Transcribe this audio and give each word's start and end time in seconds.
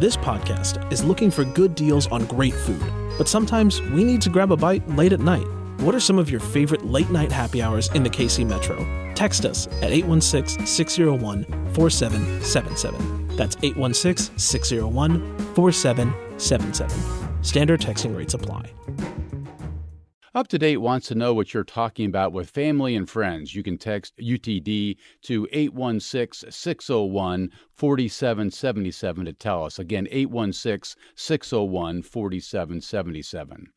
This 0.00 0.16
podcast 0.16 0.90
is 0.90 1.04
looking 1.04 1.30
for 1.30 1.44
good 1.44 1.74
deals 1.74 2.06
on 2.06 2.24
great 2.24 2.54
food, 2.54 2.82
but 3.18 3.28
sometimes 3.28 3.82
we 3.82 4.02
need 4.02 4.22
to 4.22 4.30
grab 4.30 4.50
a 4.50 4.56
bite 4.56 4.88
late 4.96 5.12
at 5.12 5.20
night. 5.20 5.46
What 5.80 5.94
are 5.94 6.00
some 6.00 6.18
of 6.18 6.30
your 6.30 6.40
favorite 6.40 6.86
late 6.86 7.10
night 7.10 7.30
happy 7.30 7.60
hours 7.60 7.90
in 7.90 8.02
the 8.02 8.08
KC 8.08 8.46
Metro? 8.46 8.78
Text 9.14 9.44
us 9.44 9.66
at 9.82 9.92
816 9.92 10.64
601 10.66 11.44
4777. 11.74 13.36
That's 13.36 13.58
816 13.62 14.38
601 14.38 15.38
4777. 15.54 17.44
Standard 17.44 17.80
texting 17.82 18.16
rates 18.16 18.32
apply. 18.32 18.72
Up 20.32 20.46
to 20.46 20.58
Date 20.58 20.76
wants 20.76 21.08
to 21.08 21.16
know 21.16 21.34
what 21.34 21.52
you're 21.52 21.64
talking 21.64 22.06
about 22.06 22.32
with 22.32 22.50
family 22.50 22.94
and 22.94 23.10
friends. 23.10 23.52
You 23.56 23.64
can 23.64 23.76
text 23.76 24.16
UTD 24.18 24.96
to 25.22 25.48
816 25.50 26.52
601 26.52 27.50
4777 27.74 29.24
to 29.24 29.32
tell 29.32 29.64
us. 29.64 29.80
Again, 29.80 30.06
816 30.08 31.00
601 31.16 32.02
4777. 32.02 33.72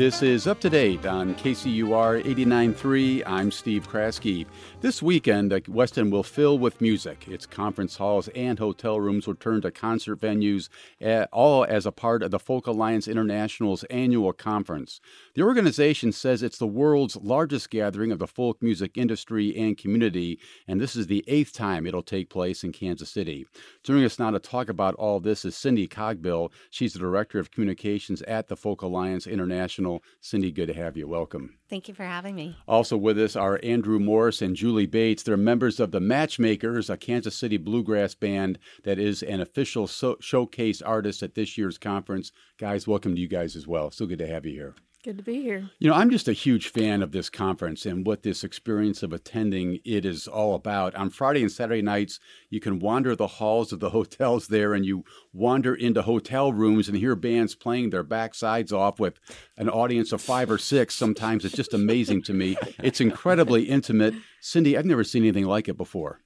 This 0.00 0.22
is 0.22 0.46
up 0.46 0.60
to 0.60 0.70
date 0.70 1.04
on 1.04 1.34
KCUR 1.34 2.24
89.3. 2.24 3.22
I'm 3.26 3.50
Steve 3.50 3.86
Kraske. 3.86 4.46
This 4.82 5.02
weekend, 5.02 5.50
Westin 5.50 6.10
will 6.10 6.22
fill 6.22 6.58
with 6.58 6.80
music. 6.80 7.28
Its 7.28 7.44
conference 7.44 7.98
halls 7.98 8.28
and 8.28 8.58
hotel 8.58 8.98
rooms 8.98 9.26
will 9.26 9.34
turn 9.34 9.60
to 9.60 9.70
concert 9.70 10.18
venues, 10.20 10.70
eh, 11.02 11.26
all 11.30 11.66
as 11.66 11.84
a 11.84 11.92
part 11.92 12.22
of 12.22 12.30
the 12.30 12.38
Folk 12.38 12.66
Alliance 12.66 13.06
International's 13.06 13.84
annual 13.84 14.32
conference. 14.32 14.98
The 15.34 15.42
organization 15.42 16.12
says 16.12 16.42
it's 16.42 16.56
the 16.56 16.66
world's 16.66 17.16
largest 17.16 17.68
gathering 17.68 18.10
of 18.10 18.20
the 18.20 18.26
folk 18.26 18.62
music 18.62 18.96
industry 18.96 19.54
and 19.54 19.76
community, 19.76 20.40
and 20.66 20.80
this 20.80 20.96
is 20.96 21.08
the 21.08 21.24
eighth 21.28 21.52
time 21.52 21.86
it'll 21.86 22.02
take 22.02 22.30
place 22.30 22.64
in 22.64 22.72
Kansas 22.72 23.10
City. 23.10 23.46
Joining 23.84 24.06
us 24.06 24.18
now 24.18 24.30
to 24.30 24.38
talk 24.38 24.70
about 24.70 24.94
all 24.94 25.20
this 25.20 25.44
is 25.44 25.54
Cindy 25.54 25.88
Cogbill. 25.88 26.50
She's 26.70 26.94
the 26.94 27.00
Director 27.00 27.38
of 27.38 27.50
Communications 27.50 28.22
at 28.22 28.48
the 28.48 28.56
Folk 28.56 28.80
Alliance 28.80 29.26
International. 29.26 30.02
Cindy, 30.22 30.50
good 30.50 30.68
to 30.68 30.74
have 30.74 30.96
you. 30.96 31.06
Welcome. 31.06 31.59
Thank 31.70 31.86
you 31.86 31.94
for 31.94 32.02
having 32.02 32.34
me. 32.34 32.56
Also 32.66 32.96
with 32.96 33.16
us 33.16 33.36
are 33.36 33.60
Andrew 33.62 34.00
Morris 34.00 34.42
and 34.42 34.56
Julie 34.56 34.86
Bates. 34.86 35.22
They're 35.22 35.36
members 35.36 35.78
of 35.78 35.92
the 35.92 36.00
Matchmakers, 36.00 36.90
a 36.90 36.96
Kansas 36.96 37.36
City 37.36 37.58
bluegrass 37.58 38.12
band 38.16 38.58
that 38.82 38.98
is 38.98 39.22
an 39.22 39.40
official 39.40 39.86
so- 39.86 40.16
showcase 40.20 40.82
artist 40.82 41.22
at 41.22 41.36
this 41.36 41.56
year's 41.56 41.78
conference. 41.78 42.32
Guys, 42.58 42.88
welcome 42.88 43.14
to 43.14 43.20
you 43.20 43.28
guys 43.28 43.54
as 43.54 43.68
well. 43.68 43.92
So 43.92 44.06
good 44.06 44.18
to 44.18 44.26
have 44.26 44.44
you 44.44 44.52
here. 44.52 44.74
Good 45.02 45.16
to 45.16 45.22
be 45.22 45.40
here. 45.40 45.70
You 45.78 45.88
know, 45.88 45.96
I'm 45.96 46.10
just 46.10 46.28
a 46.28 46.34
huge 46.34 46.68
fan 46.68 47.00
of 47.00 47.10
this 47.10 47.30
conference 47.30 47.86
and 47.86 48.06
what 48.06 48.22
this 48.22 48.44
experience 48.44 49.02
of 49.02 49.14
attending 49.14 49.78
it 49.82 50.04
is 50.04 50.28
all 50.28 50.54
about. 50.54 50.94
On 50.94 51.08
Friday 51.08 51.40
and 51.40 51.50
Saturday 51.50 51.80
nights, 51.80 52.20
you 52.50 52.60
can 52.60 52.80
wander 52.80 53.16
the 53.16 53.26
halls 53.26 53.72
of 53.72 53.80
the 53.80 53.88
hotels 53.98 54.48
there 54.48 54.74
and 54.74 54.84
you 54.84 55.04
wander 55.32 55.74
into 55.74 56.02
hotel 56.02 56.52
rooms 56.52 56.86
and 56.86 56.98
hear 56.98 57.16
bands 57.16 57.54
playing 57.54 57.88
their 57.88 58.04
backsides 58.04 58.74
off 58.74 59.00
with 59.00 59.18
an 59.56 59.70
audience 59.70 60.12
of 60.12 60.20
five 60.20 60.50
or 60.50 60.58
six. 60.58 60.94
Sometimes 60.96 61.46
it's 61.46 61.56
just 61.56 61.72
amazing 61.72 62.22
to 62.24 62.34
me. 62.34 62.58
It's 62.82 63.00
incredibly 63.00 63.70
intimate. 63.70 64.12
Cindy, 64.42 64.76
I've 64.76 64.84
never 64.84 65.02
seen 65.04 65.22
anything 65.22 65.46
like 65.46 65.66
it 65.66 65.78
before. 65.78 66.20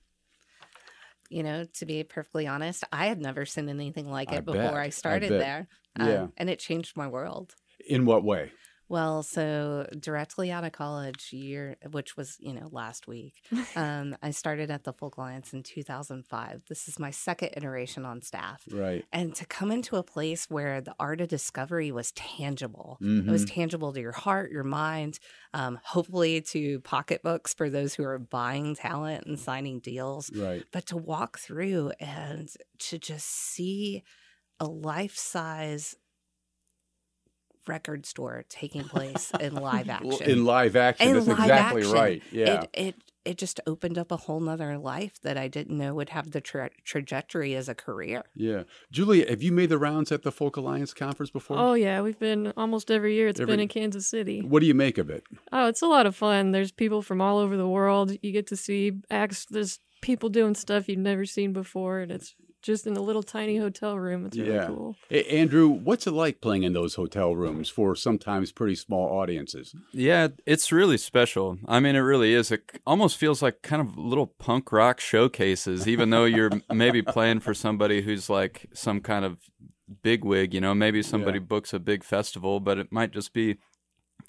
You 1.30 1.44
know, 1.44 1.64
to 1.74 1.86
be 1.86 2.02
perfectly 2.02 2.48
honest, 2.48 2.82
I 2.92 3.06
had 3.06 3.20
never 3.20 3.46
seen 3.46 3.68
anything 3.68 4.10
like 4.10 4.32
I 4.32 4.36
it 4.36 4.44
before 4.44 4.62
bet. 4.62 4.74
I 4.74 4.84
I 4.84 4.88
started 4.88 5.28
bet. 5.30 5.38
there. 5.38 5.68
Um, 6.00 6.08
Yeah. 6.08 6.26
And 6.36 6.50
it 6.50 6.58
changed 6.58 6.96
my 6.96 7.06
world. 7.06 7.54
In 7.86 8.04
what 8.04 8.24
way? 8.24 8.50
Well, 8.94 9.24
so 9.24 9.88
directly 9.98 10.52
out 10.52 10.62
of 10.62 10.70
college, 10.70 11.32
year 11.32 11.74
which 11.90 12.16
was 12.16 12.36
you 12.38 12.52
know 12.52 12.68
last 12.70 13.08
week, 13.08 13.42
um, 13.74 14.16
I 14.22 14.30
started 14.30 14.70
at 14.70 14.84
the 14.84 14.92
Folk 14.92 15.16
Alliance 15.16 15.52
in 15.52 15.64
2005. 15.64 16.62
This 16.68 16.86
is 16.86 17.00
my 17.00 17.10
second 17.10 17.50
iteration 17.56 18.04
on 18.04 18.22
staff, 18.22 18.62
Right. 18.70 19.04
and 19.12 19.34
to 19.34 19.46
come 19.46 19.72
into 19.72 19.96
a 19.96 20.04
place 20.04 20.48
where 20.48 20.80
the 20.80 20.94
art 21.00 21.20
of 21.20 21.26
discovery 21.26 21.90
was 21.90 22.12
tangible, 22.12 22.98
it 23.00 23.26
was 23.26 23.44
Mhm. 23.44 23.54
tangible 23.54 23.92
to 23.92 24.00
your 24.00 24.12
heart, 24.12 24.52
your 24.52 24.62
mind, 24.62 25.18
um, 25.52 25.80
hopefully 25.82 26.40
to 26.52 26.78
pocketbooks 26.82 27.52
for 27.52 27.68
those 27.68 27.94
who 27.94 28.04
are 28.04 28.20
buying 28.20 28.76
talent 28.76 29.26
and 29.26 29.40
signing 29.40 29.80
deals. 29.80 30.30
Right. 30.32 30.62
but 30.70 30.86
to 30.86 30.96
walk 30.96 31.40
through 31.40 31.90
and 31.98 32.48
to 32.78 32.98
just 33.00 33.26
see 33.26 34.04
a 34.60 34.66
life 34.66 35.16
size 35.16 35.96
record 37.66 38.06
store 38.06 38.44
taking 38.48 38.84
place 38.84 39.30
in 39.40 39.54
live 39.70 39.86
Well, 39.86 40.12
action. 40.14 40.30
In 40.30 40.44
live 40.44 40.76
action. 40.76 41.08
In 41.08 41.14
That's 41.14 41.26
live 41.26 41.38
exactly 41.40 41.82
action. 41.82 41.94
right. 41.94 42.22
Yeah. 42.32 42.62
It 42.62 42.70
it 42.74 42.94
it 43.24 43.38
just 43.38 43.58
opened 43.66 43.96
up 43.96 44.12
a 44.12 44.18
whole 44.18 44.38
nother 44.40 44.76
life 44.76 45.18
that 45.22 45.38
I 45.38 45.48
didn't 45.48 45.78
know 45.78 45.94
would 45.94 46.10
have 46.10 46.32
the 46.32 46.42
tra- 46.42 46.68
trajectory 46.84 47.54
as 47.54 47.70
a 47.70 47.74
career. 47.74 48.22
yeah. 48.34 48.64
Julia, 48.92 49.28
have 49.30 49.42
you 49.42 49.50
made 49.50 49.70
the 49.70 49.78
rounds 49.78 50.12
at 50.12 50.22
the 50.24 50.30
Folk 50.30 50.58
Alliance 50.58 50.92
conference 50.92 51.30
before? 51.30 51.56
Oh 51.58 51.72
yeah, 51.72 52.02
we've 52.02 52.18
been 52.18 52.52
almost 52.56 52.90
every 52.90 53.14
year. 53.14 53.28
It's 53.28 53.40
Every- 53.40 53.52
been 53.54 53.60
in 53.60 53.68
Kansas 53.68 54.06
City. 54.06 54.42
What 54.42 54.60
do 54.60 54.66
you 54.66 54.74
make 54.74 54.98
of 54.98 55.08
it? 55.08 55.24
Oh, 55.52 55.68
it's 55.68 55.80
a 55.80 55.86
lot 55.86 56.04
of 56.06 56.14
fun. 56.14 56.52
There's 56.52 56.70
people 56.72 57.00
from 57.00 57.20
all 57.22 57.38
over 57.38 57.56
the 57.56 57.68
world. 57.68 58.12
You 58.22 58.30
get 58.32 58.46
to 58.48 58.56
see 58.56 58.92
acts. 59.10 59.46
There's 59.46 59.78
people 60.02 60.28
doing 60.28 60.54
stuff 60.54 60.86
you've 60.86 60.98
never 60.98 61.24
seen 61.24 61.54
before, 61.54 62.00
and 62.00 62.12
it's 62.12 62.34
just 62.64 62.86
in 62.86 62.96
a 62.96 63.00
little 63.02 63.22
tiny 63.22 63.58
hotel 63.58 63.98
room. 63.98 64.24
It's 64.26 64.36
really 64.38 64.52
Yeah. 64.54 64.66
cool. 64.66 64.96
A- 65.10 65.30
Andrew, 65.32 65.68
what's 65.68 66.06
it 66.06 66.12
like 66.12 66.40
playing 66.40 66.62
in 66.62 66.72
those 66.72 66.94
hotel 66.94 67.36
rooms 67.36 67.68
for 67.68 67.94
sometimes 67.94 68.52
pretty 68.52 68.74
small 68.74 69.06
audiences? 69.20 69.74
Yeah, 69.92 70.28
it's 70.46 70.72
really 70.72 70.96
special. 70.96 71.58
I 71.68 71.78
mean, 71.78 71.94
it 71.94 72.00
really 72.00 72.32
is. 72.32 72.50
It 72.50 72.62
almost 72.86 73.18
feels 73.18 73.42
like 73.42 73.60
kind 73.62 73.82
of 73.82 73.98
little 73.98 74.26
punk 74.26 74.72
rock 74.72 74.98
showcases, 74.98 75.86
even 75.86 76.08
though 76.10 76.24
you're 76.24 76.50
maybe 76.72 77.02
playing 77.02 77.40
for 77.40 77.52
somebody 77.52 78.00
who's 78.00 78.30
like 78.30 78.66
some 78.72 79.00
kind 79.00 79.24
of 79.26 79.36
bigwig. 80.02 80.54
You 80.54 80.62
know, 80.62 80.74
maybe 80.74 81.02
somebody 81.02 81.38
Yeah. 81.38 81.44
books 81.44 81.74
a 81.74 81.78
big 81.78 82.02
festival, 82.02 82.60
but 82.60 82.78
it 82.78 82.90
might 82.90 83.12
just 83.12 83.34
be 83.34 83.56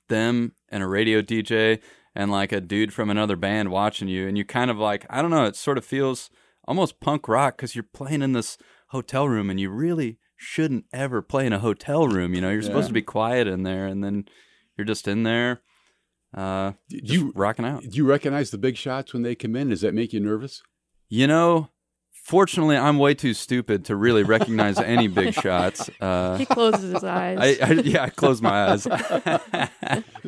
them 0.10 0.52
and 0.70 0.84
a 0.84 0.88
radio 0.88 1.22
DJ 1.22 1.80
and 2.14 2.32
like 2.32 2.52
a 2.52 2.62
dude 2.62 2.94
from 2.94 3.10
another 3.10 3.36
band 3.36 3.72
watching 3.72 4.08
you, 4.08 4.28
and 4.28 4.38
you 4.38 4.46
kind 4.46 4.70
of 4.70 4.78
like 4.78 5.06
I 5.10 5.22
don't 5.22 5.32
know. 5.32 5.46
It 5.46 5.56
sort 5.56 5.78
of 5.78 5.86
feels 5.86 6.30
almost 6.68 7.00
punk 7.00 7.28
rock 7.28 7.58
because 7.58 7.76
you're 7.76 7.84
playing 7.94 8.22
in 8.22 8.34
this 8.34 8.58
hotel 8.90 9.28
room, 9.28 9.50
and 9.50 9.60
you 9.60 9.70
really 9.70 10.18
shouldn't 10.38 10.86
ever 10.94 11.22
play 11.22 11.46
in 11.46 11.54
a 11.54 11.60
hotel 11.60 12.08
room. 12.08 12.34
You 12.34 12.42
know, 12.42 12.50
you're 12.52 12.62
supposed 12.62 12.88
to 12.88 12.94
be 12.94 13.02
quiet 13.02 13.48
in 13.48 13.64
there, 13.64 13.88
and 13.88 14.04
then 14.04 14.26
you're 14.78 14.86
just 14.86 15.08
in 15.08 15.24
there, 15.24 15.62
uh, 16.36 16.74
Do 16.90 17.00
you 17.02 17.32
rocking 17.36 17.66
out. 17.66 17.82
do 17.84 17.90
you 17.96 18.06
recognize 18.06 18.52
the 18.52 18.58
big 18.58 18.76
shots 18.78 19.14
when 19.14 19.24
they 19.24 19.36
come 19.36 19.56
in? 19.56 19.70
Does 19.70 19.82
that 19.82 19.94
make 19.94 20.12
you 20.12 20.20
nervous? 20.20 20.62
You 21.08 21.28
know, 21.28 21.70
fortunately, 22.26 22.76
I'm 22.76 22.98
way 22.98 23.14
too 23.14 23.34
stupid 23.36 23.86
to 23.86 23.96
really 23.96 24.24
recognize 24.24 24.80
any 24.80 25.08
big 25.08 25.34
shots. 25.46 25.90
Uh, 26.02 26.38
He 26.38 26.46
closes 26.46 26.92
his 26.94 27.04
eyes. 27.04 27.38
I, 27.40 27.66
I 27.66 27.72
yeah, 27.74 28.04
I 28.04 28.10
close 28.10 28.42
my 28.42 28.72
eyes. 28.72 28.88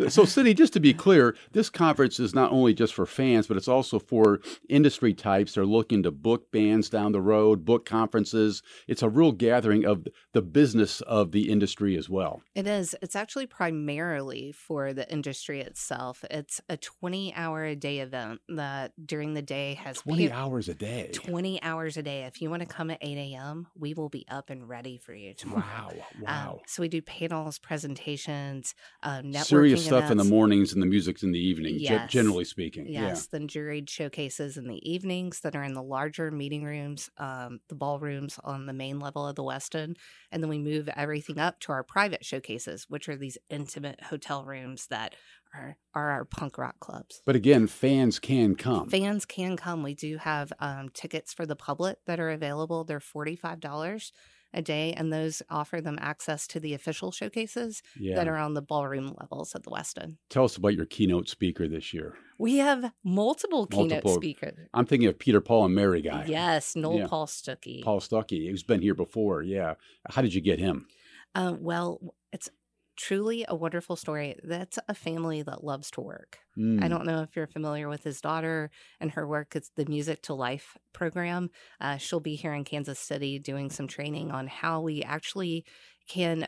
So, 0.10 0.26
Cindy, 0.26 0.54
just 0.54 0.74
to 0.74 0.80
be 0.80 0.94
clear, 0.94 1.36
this 1.54 1.72
conference 1.72 2.20
is 2.20 2.36
not 2.36 2.52
only 2.52 2.76
just 2.76 2.94
for 2.94 3.08
fans, 3.08 3.48
but 3.48 3.58
it's 3.58 3.68
also 3.68 3.98
for 3.98 4.40
industry 4.70 5.12
types. 5.16 5.54
They're 5.56 5.66
looking 5.66 6.04
to 6.04 6.12
book 6.12 6.52
bands 6.52 6.88
down 6.90 7.14
the 7.14 7.22
road, 7.22 7.66
book 7.66 7.84
conferences. 7.86 8.62
It's 8.88 9.02
a 9.02 9.10
real 9.10 9.32
gathering 9.32 9.86
of 9.86 10.08
the 10.34 10.44
business 10.44 11.02
of 11.02 11.32
the 11.32 11.50
industry 11.50 11.98
as 11.98 12.08
well. 12.10 12.44
It 12.54 12.68
is. 12.68 12.96
It's 13.02 13.16
actually 13.16 13.48
primarily 13.48 14.52
for 14.52 14.94
the 14.94 15.12
industry 15.12 15.62
itself. 15.62 16.24
It's 16.30 16.62
a 16.70 16.78
20 16.78 17.34
hour 17.34 17.64
a 17.66 17.76
day 17.76 17.98
event 18.00 18.42
that 18.50 18.92
during 19.04 19.34
the 19.34 19.42
day 19.42 19.74
has 19.76 19.98
20 20.02 20.30
pa- 20.30 20.36
hours 20.36 20.70
a 20.70 20.76
day. 20.76 21.10
20 21.14 21.64
hours 21.64 21.87
a 21.96 22.04
day. 22.04 22.24
If 22.26 22.42
you 22.42 22.50
want 22.50 22.62
to 22.62 22.66
come 22.68 22.90
at 22.90 22.98
8 23.02 23.18
a.m., 23.18 23.68
we 23.76 23.94
will 23.94 24.10
be 24.10 24.26
up 24.28 24.50
and 24.50 24.68
ready 24.68 24.98
for 24.98 25.14
you 25.14 25.34
tomorrow. 25.34 25.86
Wow. 25.86 26.08
Um, 26.26 26.56
Wow. 26.56 26.62
so 26.66 26.82
we 26.82 26.90
do 26.90 27.02
panels, 27.02 27.60
presentations, 27.60 28.76
um, 29.04 29.26
networking 29.26 29.38
Serious 29.44 29.86
stuff 29.86 30.10
in 30.10 30.18
the 30.18 30.24
mornings 30.24 30.74
and 30.74 30.82
the 30.82 30.86
music's 30.88 31.24
in 31.24 31.32
the 31.32 31.40
evening, 31.40 31.76
Yes. 31.80 32.10
generally 32.10 32.44
speaking. 32.46 32.90
Yes, 32.90 33.28
then 33.28 33.48
juried 33.50 33.90
showcases 33.90 34.56
in 34.58 34.68
the 34.68 34.90
evenings 34.90 35.42
that 35.42 35.56
are 35.56 35.64
in 35.64 35.74
the 35.74 35.84
larger 35.84 36.32
meeting 36.32 36.64
rooms, 36.64 37.10
um, 37.18 37.60
the 37.68 37.76
ballrooms 37.76 38.40
on 38.44 38.66
the 38.66 38.74
main 38.74 39.00
level 39.00 39.28
of 39.28 39.36
the 39.36 39.44
Westin, 39.44 39.98
and 40.32 40.42
then 40.42 40.50
we 40.50 40.58
move 40.60 40.88
everything 40.96 41.38
up 41.38 41.60
to 41.62 41.72
our 41.74 41.84
private 41.84 42.24
showcases, 42.24 42.86
which 42.90 43.10
are 43.10 43.18
these 43.18 43.38
intimate 43.50 44.02
hotel 44.04 44.46
rooms 44.46 44.88
that 44.88 45.16
are 45.58 45.78
are 45.94 46.10
our 46.12 46.26
punk 46.26 46.58
rock 46.58 46.80
clubs. 46.80 47.22
But 47.26 47.36
again, 47.36 47.68
fans 47.68 48.20
can 48.20 48.56
come. 48.56 48.90
Fans 48.90 49.26
can 49.26 49.58
come. 49.58 49.84
We 49.84 49.96
do 49.96 50.18
have 50.18 50.54
um, 50.60 50.90
tickets 50.94 51.34
for 51.34 51.46
the 51.46 51.56
public 51.56 51.98
that 52.06 52.20
are 52.20 52.30
available. 52.30 52.84
They're 52.84 53.00
forty 53.00 53.36
five 53.36 53.60
dollars 53.60 54.12
a 54.54 54.62
day, 54.62 54.94
and 54.94 55.12
those 55.12 55.42
offer 55.50 55.82
them 55.82 55.98
access 56.02 56.48
to 56.48 56.60
the 56.60 56.74
official 56.74 57.12
showcases 57.12 57.82
yeah. 58.00 58.16
that 58.16 58.28
are 58.28 58.38
on 58.38 58.54
the 58.54 58.62
ballroom 58.62 59.14
levels 59.20 59.54
at 59.56 59.64
the 59.64 59.70
Westin. 59.70 60.16
Tell 60.30 60.46
us 60.46 60.56
about 60.56 60.74
your 60.74 60.86
keynote 60.86 61.28
speaker 61.28 61.68
this 61.68 61.94
year. 61.94 62.16
We 62.38 62.58
have 62.58 62.92
multiple 63.04 63.68
keynote 63.68 64.08
speakers. 64.10 64.70
I'm 64.74 64.86
thinking 64.86 65.10
of 65.10 65.20
Peter 65.20 65.42
Paul 65.42 65.66
and 65.66 65.76
Mary 65.76 66.02
guy. 66.02 66.26
Yes, 66.28 66.76
Noel 66.76 67.00
Yeah. 67.00 67.08
Paul 67.08 67.28
Stookey. 67.28 67.84
Paul 67.84 68.00
Stookey, 68.00 68.50
who's 68.50 68.64
been 68.64 68.82
here 68.82 68.96
before. 68.96 69.42
Yeah. 69.42 69.74
How 70.10 70.22
did 70.22 70.34
you 70.34 70.42
get 70.42 70.60
him? 70.60 70.88
Uh, 71.36 71.54
well, 71.60 72.00
it's 72.32 72.50
truly 72.98 73.46
a 73.48 73.56
wonderful 73.56 73.96
story. 73.96 74.36
That's 74.44 74.78
a 74.88 74.94
family 74.94 75.44
that 75.44 75.64
loves 75.64 75.90
to 75.92 76.02
work. 76.02 76.40
Mm. 76.58 76.84
I 76.84 76.88
don't 76.88 77.06
know 77.06 77.22
if 77.22 77.36
you're 77.36 77.48
familiar 77.48 77.88
with 77.88 78.04
his 78.04 78.20
daughter 78.20 78.72
and 79.00 79.12
her 79.12 79.28
work. 79.28 79.56
It's 79.56 79.72
the 79.76 79.86
Music 79.86 80.22
to 80.24 80.34
Life 80.34 80.78
program. 80.94 81.50
Uh, 81.80 81.98
she'll 81.98 82.20
be 82.20 82.36
here 82.36 82.54
in 82.54 82.64
Kansas 82.64 83.00
City 83.00 83.40
doing 83.40 83.70
some 83.70 83.88
training 83.88 84.32
on 84.32 84.48
how 84.48 84.82
we 84.82 85.04
actually 85.04 85.64
can 86.10 86.48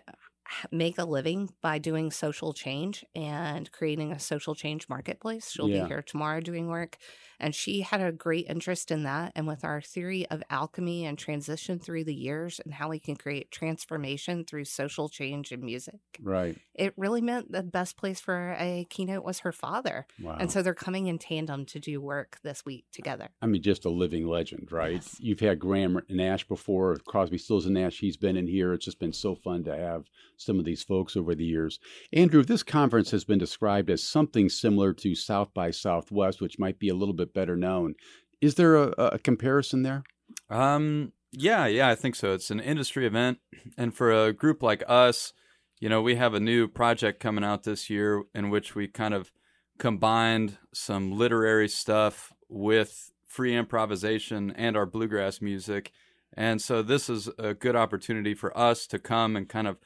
make 0.72 0.98
a 0.98 1.04
living 1.06 1.50
by 1.62 1.78
doing 1.78 2.12
social 2.12 2.54
change 2.54 3.06
and 3.16 3.72
creating 3.72 4.12
a 4.12 4.20
social 4.20 4.56
change 4.56 4.90
marketplace. 4.90 5.52
She'll 5.52 5.70
Yeah. 5.70 5.84
be 5.84 5.88
here 5.90 6.02
tomorrow 6.02 6.40
doing 6.42 6.68
work. 6.68 6.98
And 7.42 7.56
she 7.56 7.82
had 7.82 8.02
a 8.02 8.12
great 8.12 8.48
interest 8.50 8.92
in 8.92 9.04
that. 9.04 9.32
And 9.34 9.48
with 9.48 9.64
our 9.64 9.80
theory 9.80 10.28
of 10.28 10.44
alchemy 10.50 11.06
and 11.06 11.18
transition 11.18 11.80
through 11.80 12.04
the 12.04 12.14
years 12.14 12.60
and 12.60 12.74
how 12.74 12.90
we 12.90 13.00
can 13.00 13.16
create 13.16 13.50
transformation 13.50 14.44
through 14.44 14.66
social 14.66 15.08
change 15.08 15.52
and 15.54 15.64
music, 15.64 16.00
Right. 16.20 16.58
it 16.76 16.94
really 16.98 17.22
meant 17.22 17.52
the 17.52 17.64
best 17.64 17.96
place 17.96 18.20
for 18.20 18.56
a 18.60 18.86
keynote 18.90 19.24
was 19.24 19.40
her 19.40 19.54
father. 19.54 20.06
Wow. 20.22 20.36
And 20.38 20.52
so 20.52 20.62
they're 20.62 20.74
coming 20.74 21.08
in 21.08 21.18
tandem 21.18 21.66
to 21.68 21.80
do 21.80 22.02
work 22.02 22.40
this 22.44 22.66
week 22.66 22.86
together. 22.92 23.30
I 23.42 23.46
mean, 23.46 23.62
just 23.62 23.86
a 23.86 23.90
living 23.90 24.28
legend, 24.28 24.70
right? 24.72 24.96
Yes. 24.96 25.16
You've 25.22 25.40
had 25.40 25.60
Graham 25.60 26.02
Nash 26.10 26.46
before, 26.46 26.98
Crosby, 27.08 27.38
Stills 27.38 27.66
and 27.66 27.76
Nash. 27.76 28.00
He's 28.00 28.18
been 28.18 28.36
in 28.36 28.48
here. 28.48 28.74
It's 28.74 28.84
just 28.84 29.00
been 29.00 29.14
so 29.14 29.36
fun 29.36 29.64
to 29.64 29.76
have 29.78 30.10
some 30.40 30.58
of 30.58 30.66
these 30.66 30.84
folks 30.84 31.16
over 31.16 31.36
the 31.36 31.46
years. 31.46 31.80
Andrew, 32.14 32.44
this 32.44 32.64
conference 32.64 33.12
has 33.12 33.24
been 33.24 33.38
described 33.38 33.90
as 33.90 34.04
something 34.04 34.50
similar 34.50 34.94
to 34.94 35.14
South 35.14 35.54
by 35.54 35.70
Southwest, 35.70 36.42
which 36.42 36.58
might 36.58 36.80
be 36.80 36.90
a 36.90 36.96
little 36.96 37.14
bit 37.14 37.34
better 37.34 37.56
known. 37.56 37.94
Is 38.42 38.56
there 38.56 38.76
a, 38.76 38.90
a 38.98 39.20
comparison 39.20 39.84
there? 39.84 40.04
Um, 40.50 41.12
yeah, 41.32 41.68
yeah, 41.68 41.90
I 41.90 41.96
think 41.96 42.16
so. 42.16 42.34
It's 42.34 42.50
an 42.50 42.60
industry 42.60 43.06
event, 43.06 43.40
and 43.78 43.94
for 43.94 44.12
a 44.12 44.34
group 44.34 44.64
like 44.64 44.84
us, 44.88 45.34
you 45.80 45.90
know, 45.90 46.02
we 46.02 46.16
have 46.16 46.34
a 46.34 46.40
new 46.40 46.68
project 46.68 47.20
coming 47.20 47.44
out 47.44 47.64
this 47.64 47.90
year 47.90 48.24
in 48.34 48.50
which 48.50 48.76
we 48.76 48.88
kind 48.88 49.14
of 49.14 49.32
combined 49.78 50.58
some 50.74 51.12
literary 51.12 51.70
stuff 51.70 52.34
with 52.50 53.12
free 53.26 53.56
improvisation 53.56 54.52
and 54.52 54.76
our 54.76 54.86
bluegrass 54.86 55.40
music. 55.40 55.92
And 56.36 56.62
so 56.62 56.82
this 56.82 57.10
is 57.10 57.30
a 57.38 57.54
good 57.54 57.76
opportunity 57.76 58.34
for 58.34 58.56
us 58.58 58.88
to 58.88 59.00
come 59.00 59.36
and 59.36 59.48
kind 59.48 59.68
of 59.68 59.78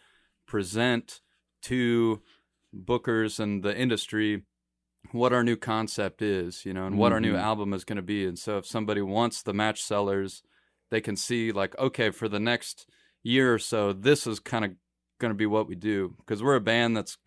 present 0.45 1.22
to 1.63 2.22
bookers 2.75 3.40
and 3.40 3.63
the 3.63 3.78
industry 3.78 4.44
what 5.12 5.34
our 5.34 5.44
new 5.44 5.57
concept 5.57 6.22
is, 6.22 6.66
you 6.66 6.74
know, 6.74 6.88
and 6.88 6.98
what 6.98 7.12
our 7.12 7.19
new 7.19 7.34
Mhm. 7.34 7.42
album 7.42 7.74
is 7.74 7.84
going 7.84 7.98
to 7.98 8.01
be. 8.01 8.25
And 8.25 8.40
so 8.40 8.57
if 8.57 8.66
somebody 8.66 9.01
wants 9.01 9.44
the 9.44 9.54
Matchsellers, 9.54 10.42
they 10.90 11.01
can 11.01 11.16
see 11.16 11.51
like, 11.51 11.78
okay, 11.78 12.10
for 12.10 12.30
the 12.30 12.40
next 12.40 12.90
year 13.22 13.54
or 13.54 13.60
so, 13.60 13.94
this 13.94 14.25
is 14.25 14.40
kind 14.40 14.63
of 14.66 14.72
going 15.19 15.30
to 15.31 15.38
be 15.38 15.45
what 15.45 15.68
we 15.68 15.75
do 15.75 16.16
because 16.18 16.42
we're 16.42 16.56
a 16.56 16.62
band 16.62 16.95
that's 16.95 17.18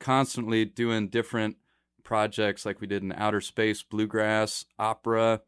constantly 0.00 0.64
doing 0.64 1.08
different 1.08 1.56
projects 2.02 2.66
like 2.66 2.80
we 2.80 2.86
did 2.86 3.02
in 3.02 3.12
outer 3.12 3.40
space 3.40 3.82
bluegrass 3.82 4.64
opera 4.78 5.42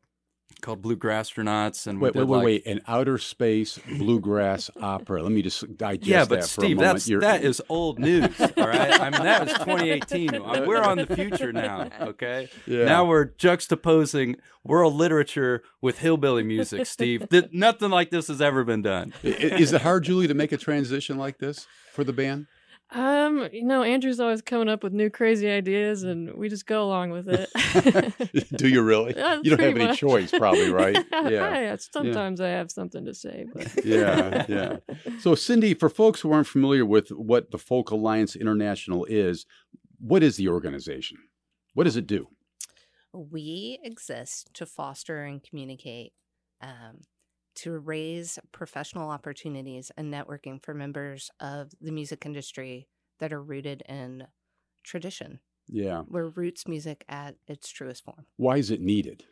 called 0.60 0.82
Bluegrass 0.82 1.30
Astronauts. 1.30 1.86
and 1.86 2.00
Wait, 2.00 2.14
wait, 2.14 2.24
wait, 2.26 2.36
like- 2.36 2.44
wait. 2.44 2.66
An 2.66 2.80
outer 2.86 3.18
space 3.18 3.78
bluegrass 3.98 4.70
opera. 4.80 5.22
Let 5.22 5.32
me 5.32 5.42
just 5.42 5.76
digest 5.76 6.06
yeah, 6.08 6.20
but 6.24 6.40
that 6.40 6.48
for 6.48 6.62
a 6.62 6.64
Steve, 6.64 6.76
moment. 6.78 6.94
that's 7.04 7.20
that 7.20 7.44
is 7.44 7.62
old 7.68 7.98
news. 7.98 8.40
All 8.40 8.66
right, 8.66 9.00
I 9.00 9.10
mean 9.10 9.22
that 9.22 9.44
was 9.44 9.52
2018. 9.54 10.30
Uh, 10.42 10.64
We're 10.66 10.82
on 10.82 10.98
the 10.98 11.06
future 11.06 11.52
now. 11.52 11.88
Okay, 12.00 12.48
Yeah. 12.66 12.84
now 12.84 13.04
we're 13.04 13.26
juxtaposing 13.26 14.36
world 14.64 14.94
literature 14.94 15.62
with 15.80 15.98
hillbilly 15.98 16.42
music. 16.42 16.86
Steve, 16.86 17.28
Th- 17.30 17.48
nothing 17.52 17.90
like 17.90 18.10
this 18.10 18.28
has 18.28 18.40
ever 18.40 18.64
been 18.64 18.82
done. 18.82 19.12
Is 19.22 19.72
it 19.72 19.82
hard, 19.82 20.04
Julie, 20.04 20.26
to 20.28 20.34
make 20.34 20.52
a 20.52 20.56
transition 20.56 21.16
like 21.18 21.38
this 21.38 21.66
for 21.92 22.04
the 22.04 22.12
band? 22.12 22.46
Um, 22.94 23.48
you 23.52 23.64
know, 23.64 23.82
Andrew's 23.82 24.20
always 24.20 24.42
coming 24.42 24.68
up 24.68 24.82
with 24.84 24.92
new 24.92 25.08
crazy 25.08 25.48
ideas, 25.48 26.02
and 26.02 26.34
we 26.34 26.48
just 26.50 26.66
go 26.66 26.84
along 26.84 27.10
with 27.10 27.26
it. 27.28 28.48
Do 28.56 28.68
you 28.68 28.82
really? 28.82 29.14
Yeah, 29.16 29.40
you 29.42 29.50
don't 29.50 29.60
have 29.60 29.72
pretty 29.72 29.80
any 29.80 29.88
much. 29.88 29.98
choice, 29.98 30.30
probably, 30.30 30.70
right? 30.70 30.96
Yeah. 31.12 31.60
yeah. 31.60 31.76
Sometimes 31.78 32.40
I 32.40 32.48
have 32.48 32.70
something 32.70 33.04
to 33.06 33.14
say, 33.14 33.46
but 33.54 33.84
Yeah, 33.84 34.44
yeah. 34.48 34.76
So, 35.20 35.34
Cindy, 35.34 35.72
for 35.72 35.88
folks 35.88 36.20
who 36.20 36.32
aren't 36.32 36.48
familiar 36.48 36.84
with 36.84 37.08
what 37.10 37.50
the 37.50 37.58
Folk 37.58 37.90
Alliance 37.90 38.36
International 38.36 39.04
is, 39.06 39.46
what 39.98 40.22
is 40.22 40.36
the 40.36 40.48
organization? 40.48 41.18
What 41.74 41.84
does 41.84 41.96
it 41.96 42.06
do? 42.06 42.28
We 43.14 43.78
exist 43.82 44.50
to 44.54 44.66
foster 44.66 45.22
and 45.22 45.42
communicate, 45.42 46.12
um, 46.60 47.02
to 47.56 47.78
raise 47.78 48.38
professional 48.52 49.10
opportunities 49.10 49.90
and 49.96 50.12
networking 50.12 50.62
for 50.62 50.74
members 50.74 51.30
of 51.40 51.72
the 51.80 51.92
music 51.92 52.24
industry 52.26 52.88
that 53.18 53.32
are 53.32 53.42
rooted 53.42 53.82
in 53.88 54.26
tradition. 54.82 55.40
Yeah. 55.68 56.02
We're 56.08 56.28
roots 56.28 56.66
music 56.66 57.04
at 57.08 57.36
its 57.46 57.68
truest 57.68 58.04
form. 58.04 58.26
Why 58.36 58.56
is 58.56 58.70
it 58.70 58.80
needed? 58.80 59.24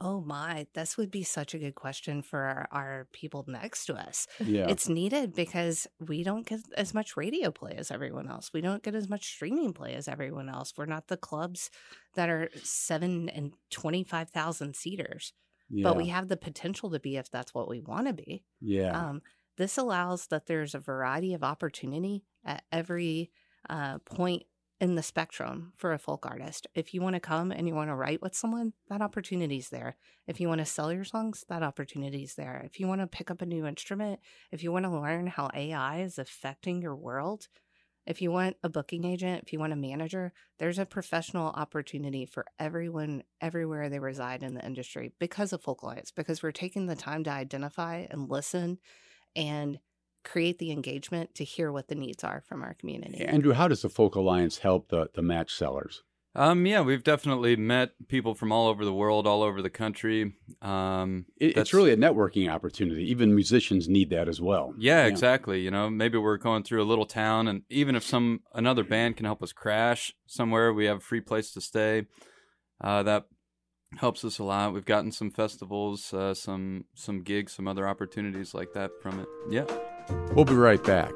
Oh 0.00 0.20
my, 0.20 0.68
this 0.74 0.96
would 0.96 1.10
be 1.10 1.24
such 1.24 1.54
a 1.54 1.58
good 1.58 1.74
question 1.74 2.22
for 2.22 2.38
our, 2.38 2.68
our 2.70 3.08
people 3.12 3.44
next 3.48 3.86
to 3.86 3.94
us. 3.94 4.28
Yeah. 4.38 4.68
It's 4.68 4.88
needed 4.88 5.34
because 5.34 5.88
we 5.98 6.22
don't 6.22 6.46
get 6.46 6.60
as 6.76 6.94
much 6.94 7.16
radio 7.16 7.50
play 7.50 7.74
as 7.76 7.90
everyone 7.90 8.28
else. 8.28 8.52
We 8.54 8.60
don't 8.60 8.82
get 8.84 8.94
as 8.94 9.08
much 9.08 9.26
streaming 9.26 9.72
play 9.72 9.94
as 9.94 10.06
everyone 10.06 10.48
else. 10.48 10.72
We're 10.76 10.86
not 10.86 11.08
the 11.08 11.16
clubs 11.16 11.68
that 12.14 12.28
are 12.28 12.48
seven 12.62 13.28
and 13.28 13.54
25,000 13.70 14.76
seaters, 14.76 15.32
yeah. 15.70 15.84
but 15.84 15.96
we 15.96 16.06
have 16.06 16.28
the 16.28 16.36
potential 16.36 16.90
to 16.90 17.00
be 17.00 17.16
if 17.16 17.30
that's 17.30 17.54
what 17.54 17.68
we 17.68 17.80
want 17.80 18.06
to 18.06 18.12
be. 18.12 18.44
yeah. 18.60 18.98
Um, 18.98 19.22
this 19.56 19.76
allows 19.76 20.28
that 20.28 20.46
there's 20.46 20.74
a 20.74 20.78
variety 20.78 21.34
of 21.34 21.42
opportunity 21.42 22.24
at 22.44 22.62
every 22.70 23.32
uh, 23.68 23.98
point 23.98 24.44
in 24.80 24.94
the 24.94 25.02
spectrum 25.02 25.72
for 25.76 25.92
a 25.92 25.98
folk 25.98 26.24
artist. 26.24 26.68
If 26.74 26.94
you 26.94 27.02
want 27.02 27.14
to 27.14 27.20
come 27.20 27.50
and 27.50 27.66
you 27.66 27.74
want 27.74 27.90
to 27.90 27.96
write 27.96 28.22
with 28.22 28.36
someone, 28.36 28.72
that 28.88 29.02
opportunity's 29.02 29.70
there. 29.70 29.96
If 30.28 30.40
you 30.40 30.48
want 30.48 30.60
to 30.60 30.64
sell 30.64 30.92
your 30.92 31.04
songs, 31.04 31.44
that 31.48 31.64
opportunity's 31.64 32.36
there. 32.36 32.62
If 32.64 32.78
you 32.78 32.86
want 32.86 33.00
to 33.00 33.08
pick 33.08 33.30
up 33.30 33.42
a 33.42 33.46
new 33.46 33.66
instrument, 33.66 34.20
if 34.52 34.62
you 34.62 34.70
want 34.70 34.84
to 34.84 35.00
learn 35.00 35.26
how 35.26 35.50
AI 35.52 36.02
is 36.02 36.18
affecting 36.18 36.80
your 36.80 36.94
world, 36.94 37.48
if 38.08 38.22
you 38.22 38.32
want 38.32 38.56
a 38.62 38.70
booking 38.70 39.04
agent, 39.04 39.42
if 39.44 39.52
you 39.52 39.58
want 39.58 39.74
a 39.74 39.76
manager, 39.76 40.32
there's 40.58 40.78
a 40.78 40.86
professional 40.86 41.48
opportunity 41.48 42.24
for 42.24 42.46
everyone 42.58 43.22
everywhere 43.42 43.90
they 43.90 43.98
reside 43.98 44.42
in 44.42 44.54
the 44.54 44.64
industry 44.64 45.12
because 45.18 45.52
of 45.52 45.62
Folk 45.62 45.82
Alliance, 45.82 46.10
because 46.10 46.42
we're 46.42 46.50
taking 46.50 46.86
the 46.86 46.96
time 46.96 47.22
to 47.24 47.30
identify 47.30 48.06
and 48.10 48.30
listen 48.30 48.78
and 49.36 49.78
create 50.24 50.58
the 50.58 50.72
engagement 50.72 51.34
to 51.34 51.44
hear 51.44 51.70
what 51.70 51.88
the 51.88 51.94
needs 51.94 52.24
are 52.24 52.42
from 52.48 52.62
our 52.62 52.72
community. 52.74 53.22
Andrew, 53.24 53.52
how 53.52 53.68
does 53.68 53.82
the 53.82 53.90
Folk 53.90 54.14
Alliance 54.14 54.58
help 54.58 54.88
the, 54.88 55.10
the 55.14 55.22
Matchsellers? 55.22 55.98
Um, 56.34 56.66
yeah, 56.66 56.82
we've 56.82 57.02
definitely 57.02 57.56
met 57.56 57.92
people 58.06 58.34
from 58.34 58.52
all 58.52 58.68
over 58.68 58.84
the 58.84 58.92
world, 58.92 59.26
all 59.26 59.42
over 59.42 59.60
the 59.60 59.70
country. 59.70 60.34
Um, 60.62 61.26
It, 61.36 61.56
it's 61.56 61.74
really 61.74 61.90
a 61.90 61.96
networking 61.96 62.48
opportunity. 62.48 63.10
Even 63.10 63.34
musicians 63.34 63.88
need 63.88 64.10
that 64.10 64.28
as 64.28 64.40
well. 64.40 64.72
Yeah, 64.78 65.06
exactly. 65.06 65.60
You 65.62 65.70
know, 65.70 65.90
maybe 65.90 66.18
we're 66.18 66.36
going 66.36 66.62
through 66.62 66.82
a 66.82 66.84
little 66.84 67.06
town, 67.06 67.48
and 67.48 67.62
even 67.70 67.96
if 67.96 68.04
some 68.04 68.42
another 68.54 68.84
band 68.84 69.16
can 69.16 69.26
help 69.26 69.42
us 69.42 69.52
crash 69.52 70.14
somewhere, 70.26 70.72
we 70.72 70.84
have 70.84 70.98
a 70.98 71.00
free 71.00 71.22
place 71.22 71.50
to 71.52 71.60
stay. 71.60 72.06
Uh, 72.80 73.02
that 73.02 73.24
helps 73.96 74.24
us 74.24 74.38
a 74.38 74.44
lot. 74.44 74.72
We've 74.74 74.84
gotten 74.84 75.10
some 75.10 75.30
festivals, 75.30 76.12
uh, 76.14 76.34
some 76.34 76.84
some 76.94 77.22
gigs, 77.22 77.54
some 77.54 77.66
other 77.66 77.88
opportunities 77.88 78.54
like 78.54 78.74
that 78.74 78.90
from 79.02 79.18
it. 79.18 79.28
Yeah. 79.50 79.64
We'll 80.34 80.44
be 80.44 80.54
right 80.54 80.82
back. 80.84 81.12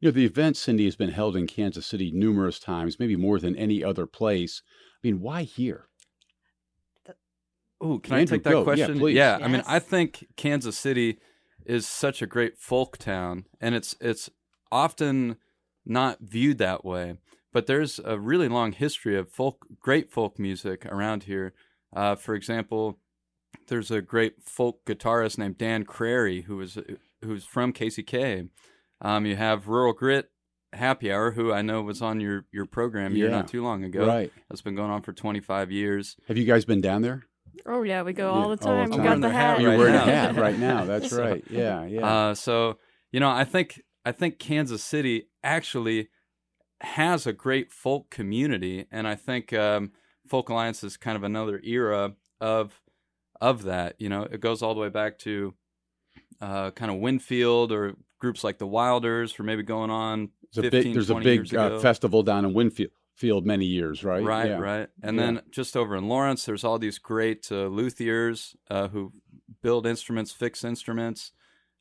You 0.00 0.08
know, 0.08 0.12
the 0.12 0.24
event, 0.24 0.56
Cindy, 0.56 0.86
has 0.86 0.96
been 0.96 1.10
held 1.10 1.36
in 1.36 1.46
Kansas 1.46 1.86
City 1.86 2.10
numerous 2.12 2.58
times, 2.58 2.98
maybe 2.98 3.16
more 3.16 3.38
than 3.38 3.54
any 3.56 3.84
other 3.84 4.06
place. 4.06 4.62
I 5.02 5.08
mean, 5.08 5.20
why 5.20 5.42
here? 5.42 5.88
Oh, 7.80 7.98
can 7.98 8.14
I 8.14 8.24
take 8.24 8.42
that 8.44 8.50
go. 8.50 8.58
Yeah, 8.60 8.64
question? 8.64 8.98
please. 8.98 9.18
I 9.20 9.48
mean, 9.48 9.62
I 9.66 9.78
think 9.78 10.26
Kansas 10.36 10.76
City 10.76 11.18
is 11.64 11.86
such 11.86 12.20
a 12.22 12.26
great 12.26 12.58
folk 12.58 12.98
town, 12.98 13.44
and 13.60 13.74
it's 13.74 13.94
it's 14.00 14.30
often 14.70 15.36
not 15.86 16.18
viewed 16.20 16.58
that 16.58 16.84
way. 16.84 17.16
But 17.52 17.66
there's 17.66 17.98
a 18.04 18.18
really 18.18 18.48
long 18.48 18.72
history 18.72 19.16
of 19.16 19.30
folk, 19.30 19.66
great 19.80 20.10
folk 20.10 20.38
music 20.38 20.86
around 20.86 21.24
here. 21.24 21.52
Uh, 21.94 22.14
for 22.14 22.34
example, 22.34 22.98
there's 23.66 23.90
a 23.90 24.02
great 24.02 24.42
folk 24.44 24.84
guitarist 24.86 25.38
named 25.38 25.58
Dan 25.58 25.84
Crary 25.84 26.42
who 26.42 26.56
was 26.56 26.78
who's 27.22 27.44
from 27.44 27.72
KCK. 27.72 28.48
Um, 29.00 29.26
you 29.26 29.36
have 29.36 29.68
Rural 29.68 29.92
Grit 29.92 30.30
Happy 30.72 31.10
Hour, 31.12 31.32
who 31.32 31.52
I 31.52 31.62
know 31.62 31.82
was 31.82 32.00
on 32.02 32.20
your 32.20 32.44
your 32.52 32.66
program 32.66 33.14
here 33.14 33.26
Yeah. 33.28 33.36
not 33.36 33.48
too 33.48 33.62
long 33.62 33.82
ago. 33.84 34.06
Right. 34.06 34.32
That's 34.48 34.62
been 34.62 34.74
going 34.76 34.90
on 34.90 35.02
for 35.02 35.12
25 35.12 35.70
years. 35.72 36.16
Have 36.28 36.36
you 36.36 36.44
guys 36.44 36.64
been 36.64 36.80
down 36.80 37.02
there? 37.02 37.24
oh 37.66 37.82
yeah, 37.82 38.02
we 38.02 38.12
go 38.14 38.30
Yeah, 38.30 38.30
all 38.30 38.42
the 38.42 38.48
all 38.48 38.56
the 38.56 38.64
time. 38.86 38.90
time. 38.90 38.90
We 38.90 38.96
got 38.98 39.04
Wearing 39.04 39.20
the 39.20 39.30
hat 39.30 39.50
hat. 39.56 39.60
You're 39.60 39.70
right 39.70 39.78
wearing 39.78 39.94
now. 39.94 40.02
a 40.04 40.10
hat 40.10 40.36
right 40.36 40.58
now. 40.58 40.84
That's 40.84 41.10
So- 41.10 41.22
right. 41.22 41.44
Yeah, 41.50 41.84
yeah. 41.86 42.06
Uh, 42.06 42.34
so 42.34 42.78
you 43.12 43.20
know, 43.20 43.28
I 43.30 43.44
think 43.44 43.82
I 44.04 44.12
think 44.12 44.38
Kansas 44.38 44.82
City 44.84 45.28
actually 45.42 46.08
has 46.82 47.26
a 47.26 47.32
great 47.34 47.70
folk 47.72 48.08
community, 48.10 48.86
and 48.90 49.06
I 49.06 49.14
think 49.14 49.52
um, 49.52 49.92
Folk 50.26 50.48
Alliance 50.48 50.82
is 50.84 50.96
kind 50.96 51.16
of 51.16 51.22
another 51.24 51.60
era 51.64 52.14
of 52.40 52.80
of 53.40 53.64
that. 53.64 53.96
You 53.98 54.08
know, 54.08 54.22
it 54.22 54.40
goes 54.40 54.62
all 54.62 54.74
the 54.74 54.80
way 54.80 54.88
back 54.88 55.18
to 55.20 55.54
uh, 56.40 56.70
kind 56.70 56.90
of 56.90 56.98
Winfield 56.98 57.72
or 57.72 57.96
groups 58.20 58.44
like 58.44 58.58
the 58.58 58.66
Wilders 58.66 59.32
for 59.32 59.42
maybe 59.42 59.62
going 59.64 59.90
on 59.90 60.30
There's 60.54 60.66
a 60.68 60.70
big, 60.70 60.94
there's 60.94 61.10
a 61.10 61.14
big 61.16 61.52
uh, 61.54 61.78
festival 61.80 62.22
down 62.22 62.44
in 62.44 62.54
Winfield 62.54 62.90
field 63.16 63.44
many 63.44 63.66
years, 63.66 64.02
right? 64.02 64.22
Right, 64.24 64.48
Yeah. 64.48 64.58
right. 64.60 64.88
And 65.02 65.16
Yeah. 65.18 65.22
then 65.24 65.42
just 65.50 65.76
over 65.76 65.94
in 65.94 66.08
Lawrence, 66.08 66.46
there's 66.46 66.64
all 66.64 66.78
these 66.78 66.98
great 66.98 67.52
uh, 67.52 67.68
luthiers 67.68 68.56
uh, 68.70 68.88
who 68.88 69.12
build 69.62 69.86
instruments, 69.86 70.32
fix 70.32 70.64
instruments. 70.64 71.32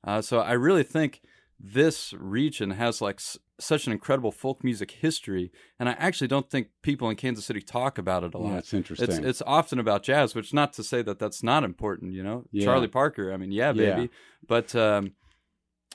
Uh, 0.05 0.21
so 0.21 0.39
I 0.39 0.51
really 0.53 0.83
think 0.83 1.21
this 1.57 2.11
region 2.13 2.71
has 2.71 3.01
like 3.01 3.17
s- 3.19 3.37
such 3.57 3.85
an 3.87 3.93
incredible 3.93 4.31
folk 4.33 4.63
music 4.65 4.91
history, 4.91 5.49
and 5.79 5.87
I 5.87 5.93
actually 5.93 6.27
don't 6.27 6.49
think 6.49 6.69
people 6.81 7.09
in 7.09 7.15
Kansas 7.15 7.45
City 7.45 7.61
talk 7.61 7.97
about 7.97 8.23
it 8.25 8.33
a 8.35 8.37
Yeah, 8.37 8.43
lot. 8.43 8.57
it's 8.59 8.73
interesting. 8.73 9.09
It's 9.09 9.17
it's 9.19 9.41
often 9.45 9.79
about 9.79 10.03
jazz, 10.03 10.35
which 10.35 10.53
not 10.53 10.73
to 10.73 10.83
say 10.83 11.01
that 11.03 11.19
that's 11.19 11.41
not 11.41 11.63
important. 11.63 12.13
You 12.13 12.23
know. 12.23 12.45
Charlie 12.61 12.87
Parker. 12.89 13.31
I 13.33 13.37
mean, 13.37 13.51
yeah, 13.53 13.71
Yeah. 13.73 13.95
baby. 13.95 14.09
But 14.47 14.73
um, 14.75 15.13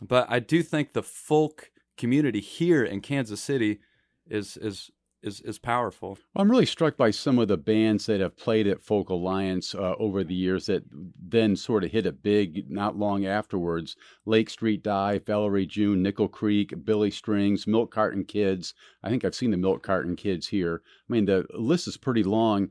but 0.03 0.27
I 0.29 0.41
do 0.41 0.63
think 0.63 0.93
the 0.93 1.03
folk 1.03 1.71
community 1.97 2.41
here 2.41 2.85
in 2.85 3.01
Kansas 3.01 3.41
City 3.41 3.81
is 4.27 4.57
is 4.57 4.91
is 5.25 5.41
is 5.41 5.59
powerful. 5.59 6.19
I'm 6.37 6.51
really 6.51 6.67
struck 6.67 6.97
by 6.97 7.11
some 7.11 7.39
of 7.39 7.49
the 7.49 7.57
bands 7.57 8.07
that 8.07 8.21
have 8.21 8.37
played 8.37 8.67
at 8.67 8.83
Folk 8.83 9.09
Alliance 9.09 9.75
uh, 9.75 9.95
over 9.99 10.23
the 10.23 10.35
years 10.35 10.67
that 10.67 10.85
then 11.19 11.57
sort 11.57 11.83
of 11.83 11.91
hit 11.91 12.07
it 12.07 12.23
big 12.23 12.71
not 12.71 12.99
long 12.99 13.25
afterwards. 13.25 13.97
Lake 14.27 14.51
Street 14.51 14.83
Dive, 14.83 15.25
Valerie 15.25 15.67
June, 15.67 16.03
Nickel 16.03 16.29
Creek, 16.29 16.85
Billy 16.85 17.11
Strings, 17.11 17.67
Milk 17.67 17.91
Carton 17.91 18.25
Kids. 18.25 18.75
I 19.03 19.09
think 19.09 19.25
I've 19.25 19.35
seen 19.35 19.51
the 19.51 19.57
Milk 19.57 19.83
Carton 19.83 20.17
Kids 20.17 20.49
here. 20.49 20.83
I 21.09 21.13
mean, 21.13 21.25
the 21.25 21.47
list 21.55 21.89
is 21.89 21.97
pretty 21.97 22.23
long. 22.23 22.69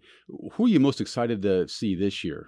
Who 0.54 0.66
are 0.66 0.70
you 0.70 0.80
most 0.80 1.02
excited 1.02 1.42
to 1.42 1.68
see 1.68 1.96
this 1.96 2.24
year? 2.24 2.48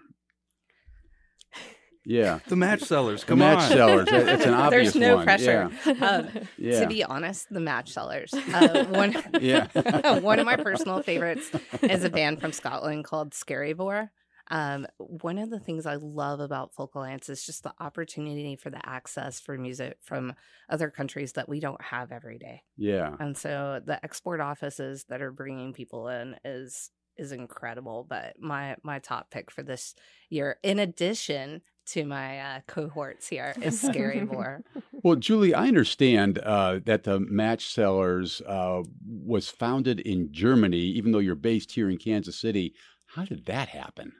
Yeah. 2.05 2.39
The 2.47 2.55
match 2.55 2.81
sellers, 2.81 3.21
The 3.21 3.27
come 3.27 3.39
Match 3.39 3.63
on. 3.71 3.77
Sellers. 3.77 4.07
It's 4.11 4.45
an 4.45 4.53
obvious 4.53 4.93
There's 4.93 4.95
no 4.95 5.15
one. 5.17 5.25
pressure. 5.25 5.69
Um, 6.01 6.27
Yeah. 6.57 6.81
To 6.81 6.87
be 6.87 7.03
honest, 7.03 7.47
the 7.49 7.59
Matchsellers. 7.59 8.33
Uh, 8.53 8.85
one, 8.85 9.15
Yeah. 9.41 10.19
one 10.19 10.39
of 10.39 10.45
my 10.45 10.55
personal 10.55 11.01
favorites 11.01 11.49
is 11.81 12.03
a 12.03 12.09
band 12.09 12.41
from 12.41 12.51
Scotland 12.51 13.05
called 13.05 13.31
Skerryvore. 13.33 14.09
Um, 14.51 14.85
one 14.99 15.39
of 15.39 15.49
the 15.49 15.59
things 15.59 15.87
I 15.87 15.95
love 15.95 16.39
about 16.39 16.75
Folk 16.75 16.93
Alliance 16.93 17.29
is 17.29 17.43
just 17.43 17.63
the 17.63 17.73
opportunity 17.79 18.55
for 18.55 18.69
the 18.69 18.87
access 18.87 19.39
for 19.39 19.57
music 19.57 19.97
from 20.03 20.35
other 20.69 20.91
countries 20.91 21.33
that 21.33 21.49
we 21.49 21.59
don't 21.59 21.81
have 21.81 22.11
every 22.11 22.37
day. 22.37 22.61
Yeah. 22.77 23.15
And 23.19 23.35
so 23.35 23.81
the 23.83 24.03
export 24.03 24.41
offices 24.41 25.05
that 25.09 25.23
are 25.23 25.31
bringing 25.31 25.73
people 25.73 26.07
in 26.09 26.35
is 26.45 26.91
is 27.17 27.31
incredible. 27.31 28.05
But 28.07 28.35
my 28.39 28.75
my 28.83 28.99
top 28.99 29.31
pick 29.31 29.49
for 29.49 29.63
this 29.63 29.95
year, 30.29 30.57
in 30.61 30.77
addition 30.77 31.61
to 31.87 32.05
my 32.05 32.39
uh, 32.39 32.59
cohorts 32.67 33.27
here, 33.27 33.53
is 33.61 33.83
more. 33.83 34.63
Well, 35.03 35.15
Julie, 35.15 35.53
I 35.53 35.67
understand 35.67 36.39
uh, 36.39 36.79
that 36.85 37.03
the 37.03 37.19
Matchsellers 37.19 38.41
uh, 38.47 38.83
was 39.05 39.49
founded 39.49 39.99
in 39.99 40.31
Germany, 40.31 40.77
even 40.77 41.11
though 41.11 41.19
you're 41.19 41.35
based 41.35 41.71
here 41.71 41.89
in 41.89 41.97
Kansas 41.97 42.39
City. 42.39 42.73
How 43.05 43.23
did 43.23 43.45
that 43.45 43.69
happen? 43.69 44.13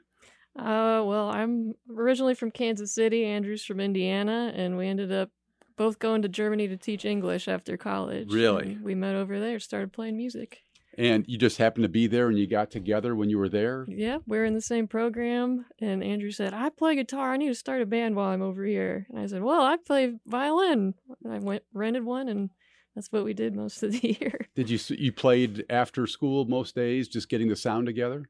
Uh, 0.58 1.02
well, 1.04 1.28
I'm 1.28 1.74
originally 1.94 2.34
from 2.34 2.50
Kansas 2.50 2.94
City. 2.94 3.24
Andrew's 3.24 3.64
from 3.64 3.80
Indiana, 3.80 4.52
and 4.54 4.76
we 4.76 4.88
ended 4.88 5.12
up 5.12 5.30
both 5.76 5.98
going 5.98 6.22
to 6.22 6.28
Germany 6.28 6.68
to 6.68 6.76
teach 6.76 7.04
English 7.04 7.48
after 7.48 7.76
college. 7.76 8.32
Really? 8.32 8.72
And 8.72 8.82
we 8.82 8.94
met 8.94 9.14
over 9.14 9.38
there, 9.38 9.60
started 9.60 9.92
playing 9.92 10.16
music. 10.16 10.62
And 10.98 11.24
you 11.28 11.36
just 11.36 11.58
happened 11.58 11.82
to 11.82 11.88
be 11.88 12.06
there 12.06 12.28
and 12.28 12.38
you 12.38 12.46
got 12.46 12.70
together 12.70 13.14
when 13.14 13.28
you 13.28 13.38
were 13.38 13.48
there? 13.48 13.86
Yeah, 13.88 14.18
we 14.26 14.38
are 14.38 14.44
in 14.44 14.54
the 14.54 14.60
same 14.60 14.88
program, 14.88 15.66
and 15.80 16.02
Andrew 16.02 16.30
said, 16.30 16.54
"I 16.54 16.70
play 16.70 16.94
guitar. 16.94 17.32
I 17.32 17.36
need 17.36 17.48
to 17.48 17.54
start 17.54 17.82
a 17.82 17.86
band 17.86 18.16
while 18.16 18.30
I'm 18.30 18.42
over 18.42 18.64
here." 18.64 19.06
And 19.10 19.18
I 19.18 19.26
said, 19.26 19.42
"Well, 19.42 19.62
I 19.62 19.76
play 19.76 20.14
violin." 20.26 20.94
And 21.22 21.32
I 21.32 21.38
went 21.38 21.64
rented 21.74 22.04
one, 22.04 22.28
and 22.28 22.50
that's 22.94 23.12
what 23.12 23.24
we 23.24 23.34
did 23.34 23.54
most 23.54 23.82
of 23.82 23.92
the 23.92 24.16
year. 24.20 24.48
Did 24.54 24.70
you 24.70 24.78
you 24.96 25.12
played 25.12 25.64
after 25.68 26.06
school 26.06 26.46
most 26.46 26.74
days, 26.74 27.08
just 27.08 27.28
getting 27.28 27.48
the 27.48 27.56
sound 27.56 27.86
together? 27.86 28.24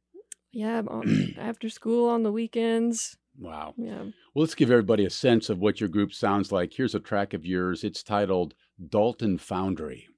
Yeah, 0.52 0.82
after 1.38 1.68
school 1.68 2.08
on 2.08 2.23
the 2.23 2.32
weekends. 2.32 3.16
Wow. 3.38 3.75
Yeah. 3.76 4.02
Well, 4.02 4.12
let's 4.42 4.54
give 4.54 4.70
everybody 4.70 5.04
a 5.04 5.11
sense 5.11 5.50
of 5.50 5.58
what 5.58 5.80
your 5.80 5.88
group 5.88 6.12
sounds 6.12 6.50
like. 6.50 6.73
Here's 6.73 6.94
a 6.94 7.00
track 7.00 7.35
of 7.35 7.44
yours. 7.44 7.85
It's 7.85 8.02
titled 8.02 8.54
Dalton 8.88 9.38
Foundry. 9.38 10.08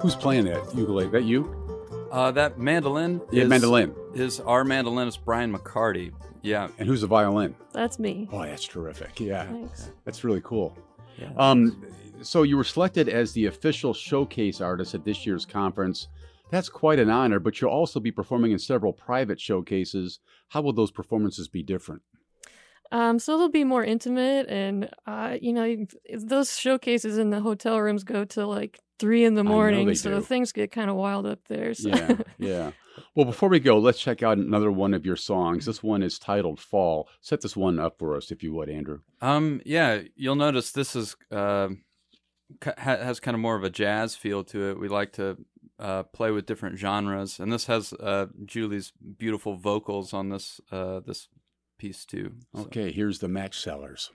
Who's 0.00 0.16
playing 0.16 0.46
that 0.46 0.74
ukulele? 0.74 1.08
That 1.08 1.24
you? 1.24 1.54
Uh, 2.10 2.30
that 2.32 2.58
mandolin. 2.58 3.20
Yeah, 3.30 3.42
is, 3.42 3.48
mandolin. 3.48 3.94
is 4.14 4.40
our 4.40 4.64
mandolinist 4.64 5.18
Brian 5.24 5.52
McCarty. 5.54 6.12
Yeah. 6.42 6.68
And 6.78 6.88
who's 6.88 7.02
the 7.02 7.06
violin? 7.06 7.54
That's 7.72 7.98
me. 7.98 8.26
Boy, 8.30 8.46
that's 8.46 8.66
terrific. 8.66 9.20
Yeah. 9.20 9.44
Thanks. 9.44 9.90
That's 10.06 10.24
really 10.24 10.40
cool. 10.42 10.76
Yeah. 11.18 11.30
Um, 11.36 11.84
so 12.22 12.42
you 12.44 12.56
were 12.56 12.64
selected 12.64 13.10
as 13.10 13.32
the 13.32 13.46
official 13.46 13.92
showcase 13.92 14.62
artist 14.62 14.94
at 14.94 15.04
this 15.04 15.26
year's 15.26 15.44
conference. 15.44 16.08
That's 16.50 16.70
quite 16.70 16.98
an 16.98 17.10
honor, 17.10 17.38
but 17.38 17.60
you'll 17.60 17.70
also 17.70 18.00
be 18.00 18.10
performing 18.10 18.52
in 18.52 18.58
several 18.58 18.92
private 18.92 19.38
showcases. 19.38 20.18
How 20.48 20.62
will 20.62 20.72
those 20.72 20.90
performances 20.90 21.46
be 21.46 21.62
different? 21.62 22.02
Um, 22.92 23.18
so 23.18 23.34
it'll 23.34 23.50
be 23.50 23.64
more 23.64 23.84
intimate, 23.84 24.48
and 24.48 24.90
uh, 25.06 25.36
you 25.40 25.52
know, 25.52 25.86
those 26.12 26.58
showcases 26.58 27.18
in 27.18 27.30
the 27.30 27.40
hotel 27.40 27.80
rooms 27.80 28.02
go 28.02 28.24
to 28.26 28.46
like 28.46 28.80
three 28.98 29.24
in 29.24 29.34
the 29.34 29.44
morning, 29.44 29.94
so 29.94 30.16
do. 30.16 30.20
things 30.20 30.52
get 30.52 30.72
kind 30.72 30.90
of 30.90 30.96
wild 30.96 31.26
up 31.26 31.40
there. 31.48 31.72
So. 31.74 31.88
Yeah, 31.88 32.16
yeah. 32.38 32.70
Well, 33.14 33.24
before 33.24 33.48
we 33.48 33.60
go, 33.60 33.78
let's 33.78 34.00
check 34.00 34.22
out 34.22 34.38
another 34.38 34.70
one 34.70 34.94
of 34.94 35.06
your 35.06 35.16
songs. 35.16 35.66
This 35.66 35.82
one 35.82 36.02
is 36.02 36.18
titled 36.18 36.60
Fall. 36.60 37.08
Set 37.20 37.40
this 37.40 37.56
one 37.56 37.78
up 37.78 37.98
for 37.98 38.16
us, 38.16 38.30
if 38.30 38.42
you 38.42 38.52
would, 38.54 38.68
Andrew. 38.68 39.00
Um, 39.20 39.60
yeah, 39.64 40.02
you'll 40.16 40.34
notice 40.34 40.72
this 40.72 40.94
is 40.94 41.16
uh, 41.30 41.68
ha- 42.62 42.74
has 42.76 43.20
kind 43.20 43.34
of 43.34 43.40
more 43.40 43.56
of 43.56 43.64
a 43.64 43.70
jazz 43.70 44.16
feel 44.16 44.44
to 44.44 44.70
it. 44.70 44.80
We 44.80 44.88
like 44.88 45.12
to 45.12 45.38
uh, 45.78 46.02
play 46.04 46.30
with 46.30 46.46
different 46.46 46.78
genres, 46.78 47.40
and 47.40 47.52
this 47.52 47.66
has 47.66 47.92
uh, 47.94 48.26
Julie's 48.44 48.92
beautiful 49.18 49.56
vocals 49.56 50.12
on 50.12 50.28
this 50.28 50.60
uh, 50.70 51.00
this 51.00 51.28
piece 51.80 52.04
too. 52.04 52.32
So- 52.54 52.62
Okay, 52.62 52.92
here's 52.92 53.20
the 53.20 53.26
Matchsellers. 53.28 54.10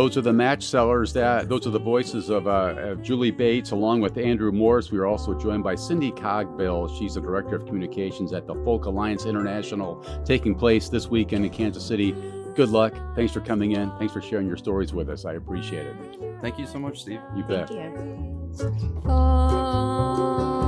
Those 0.00 0.16
are 0.16 0.22
the 0.22 0.32
Matchsellers. 0.32 1.12
That 1.12 1.50
those 1.50 1.66
are 1.66 1.70
the 1.70 1.78
voices 1.78 2.30
of, 2.30 2.46
uh, 2.46 2.74
of 2.78 3.02
Julie 3.02 3.30
Bates, 3.30 3.72
along 3.72 4.00
with 4.00 4.16
Andrew 4.16 4.50
Morris. 4.50 4.90
We 4.90 4.96
are 4.98 5.04
also 5.04 5.34
joined 5.34 5.62
by 5.62 5.74
Cindy 5.74 6.10
Cogbill. 6.10 6.98
She's 6.98 7.16
the 7.16 7.20
director 7.20 7.54
of 7.54 7.66
communications 7.66 8.32
at 8.32 8.46
the 8.46 8.54
Folk 8.64 8.86
Alliance 8.86 9.26
International, 9.26 10.02
taking 10.24 10.54
place 10.54 10.88
this 10.88 11.08
weekend 11.08 11.44
in 11.44 11.50
Kansas 11.50 11.84
City. 11.84 12.12
Good 12.54 12.70
luck. 12.70 12.94
Thanks 13.14 13.30
for 13.30 13.40
coming 13.40 13.72
in. 13.72 13.90
Thanks 13.98 14.14
for 14.14 14.22
sharing 14.22 14.46
your 14.46 14.56
stories 14.56 14.94
with 14.94 15.10
us. 15.10 15.26
I 15.26 15.34
appreciate 15.34 15.84
it. 15.84 15.94
Thank 16.40 16.58
you 16.58 16.66
so 16.66 16.78
much, 16.78 17.02
Steve. 17.02 17.20
You 17.36 17.42
bet. 17.44 17.68
Thank 17.68 18.80
you. 18.80 20.66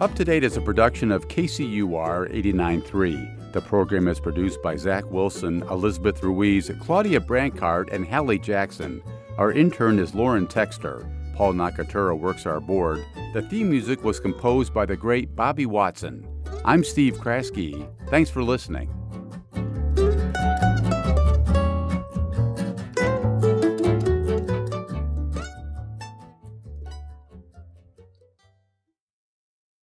Up 0.00 0.14
to 0.14 0.24
Date 0.24 0.44
is 0.44 0.56
a 0.56 0.62
production 0.62 1.12
of 1.12 1.28
KCUR 1.28 2.32
89.3. 2.32 3.52
The 3.52 3.60
program 3.60 4.08
is 4.08 4.18
produced 4.18 4.62
by 4.62 4.74
Zach 4.74 5.04
Wilson, 5.10 5.62
Elizabeth 5.64 6.22
Ruiz, 6.22 6.70
Claudia 6.80 7.20
Brancart, 7.20 7.92
and 7.92 8.08
Hallie 8.08 8.38
Jackson. 8.38 9.02
Our 9.36 9.52
intern 9.52 9.98
is 9.98 10.14
Lauren 10.14 10.46
Texter. 10.46 11.06
Paul 11.36 11.52
Nakatura 11.52 12.18
works 12.18 12.46
our 12.46 12.60
board. 12.60 13.04
The 13.34 13.42
theme 13.42 13.68
music 13.68 14.02
was 14.02 14.20
composed 14.20 14.72
by 14.72 14.86
the 14.86 14.96
great 14.96 15.36
Bobby 15.36 15.66
Watson. 15.66 16.26
I'm 16.64 16.82
Steve 16.82 17.18
Kraske. 17.18 17.86
Thanks 18.08 18.30
for 18.30 18.42
listening. 18.42 18.88